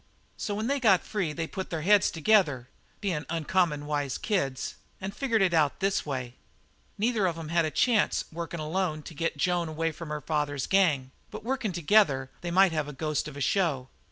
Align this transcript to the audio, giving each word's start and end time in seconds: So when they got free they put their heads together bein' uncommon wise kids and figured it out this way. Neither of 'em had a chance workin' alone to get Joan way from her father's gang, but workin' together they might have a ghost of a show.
So 0.35 0.55
when 0.55 0.65
they 0.65 0.79
got 0.79 1.03
free 1.03 1.31
they 1.31 1.45
put 1.45 1.69
their 1.69 1.83
heads 1.83 2.09
together 2.09 2.67
bein' 3.01 3.23
uncommon 3.29 3.85
wise 3.85 4.17
kids 4.17 4.73
and 4.99 5.15
figured 5.15 5.43
it 5.43 5.53
out 5.53 5.79
this 5.79 6.07
way. 6.07 6.33
Neither 6.97 7.27
of 7.27 7.37
'em 7.37 7.49
had 7.49 7.65
a 7.65 7.69
chance 7.69 8.25
workin' 8.31 8.59
alone 8.59 9.03
to 9.03 9.13
get 9.13 9.37
Joan 9.37 9.75
way 9.75 9.91
from 9.91 10.09
her 10.09 10.21
father's 10.21 10.65
gang, 10.65 11.11
but 11.29 11.43
workin' 11.43 11.71
together 11.71 12.31
they 12.41 12.49
might 12.49 12.71
have 12.71 12.87
a 12.87 12.93
ghost 12.93 13.27
of 13.27 13.37
a 13.37 13.41
show. 13.41 13.89